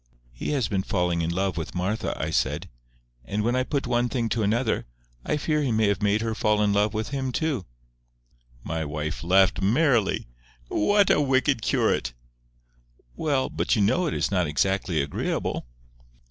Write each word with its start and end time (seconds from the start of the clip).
"He 0.31 0.49
has 0.53 0.67
been 0.67 0.81
falling 0.81 1.21
in 1.21 1.29
love 1.29 1.57
with 1.57 1.75
Martha," 1.75 2.19
I 2.19 2.31
said; 2.31 2.67
"and 3.23 3.43
when 3.43 3.55
I 3.55 3.61
put 3.61 3.85
one 3.85 4.09
thing 4.09 4.29
to 4.29 4.41
another, 4.41 4.87
I 5.23 5.37
fear 5.37 5.61
he 5.61 5.71
may 5.71 5.89
have 5.89 6.01
made 6.01 6.21
her 6.21 6.33
fall 6.33 6.63
in 6.63 6.73
love 6.73 6.95
with 6.95 7.09
him 7.09 7.31
too." 7.31 7.67
My 8.63 8.83
wife 8.83 9.23
laughed 9.23 9.61
merrily. 9.61 10.27
"Whal 10.71 11.03
a 11.11 11.21
wicked 11.21 11.61
curate!" 11.61 12.13
"Well, 13.15 13.47
but 13.47 13.75
you 13.75 13.83
know 13.83 14.07
it 14.07 14.15
is 14.15 14.31
not 14.31 14.47
exactly 14.47 14.99
agreeable." 15.03 15.67